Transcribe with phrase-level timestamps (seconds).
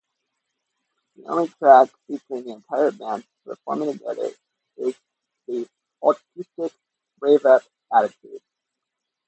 [1.15, 4.31] The only track featuring the entire band performing together
[4.77, 4.95] is
[5.47, 5.67] the
[6.03, 6.73] acoustic
[7.19, 7.61] rave-up
[7.95, 8.41] "Attitude".